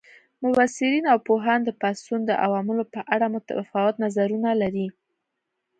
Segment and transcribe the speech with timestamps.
[0.43, 4.87] مبصرین او پوهان د پاڅون د عواملو په اړه متفاوت نظرونه لري.